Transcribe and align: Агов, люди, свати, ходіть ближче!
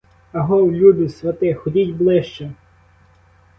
Агов, 0.31 0.71
люди, 0.71 1.07
свати, 1.09 1.53
ходіть 1.53 1.89
ближче! 1.95 2.51